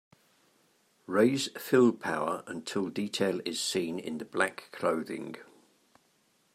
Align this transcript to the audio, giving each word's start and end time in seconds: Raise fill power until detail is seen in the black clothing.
Raise 1.05 1.49
fill 1.59 1.91
power 1.93 2.43
until 2.47 2.89
detail 2.89 3.39
is 3.45 3.61
seen 3.61 3.99
in 3.99 4.17
the 4.17 4.25
black 4.25 4.69
clothing. 4.71 5.35